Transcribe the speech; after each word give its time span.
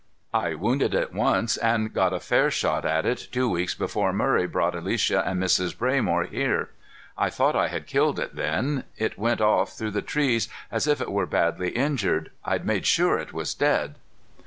I 0.33 0.55
wounded 0.55 0.95
it 0.95 1.13
once, 1.13 1.57
and 1.57 1.93
got 1.93 2.11
a 2.11 2.19
fair 2.19 2.49
shot 2.49 2.85
at 2.85 3.05
it 3.05 3.27
two 3.31 3.47
weeks 3.47 3.75
before 3.75 4.11
Murray 4.11 4.47
brought 4.47 4.73
Alicia 4.73 5.21
and 5.27 5.39
Mrs. 5.39 5.77
Braymore 5.77 6.27
here. 6.27 6.71
I 7.19 7.29
thought 7.29 7.55
I 7.55 7.67
had 7.67 7.85
killed 7.85 8.17
it 8.19 8.35
then. 8.35 8.85
It 8.97 9.19
went 9.19 9.41
off 9.41 9.73
through 9.73 9.91
the 9.91 10.01
trees 10.01 10.49
as 10.71 10.87
if 10.87 11.01
it 11.01 11.11
were 11.11 11.27
badly 11.27 11.69
injured. 11.69 12.31
I'd 12.43 12.65
made 12.65 12.87
sure 12.87 13.19
it 13.19 13.31
was 13.31 13.53
dead." 13.53 13.93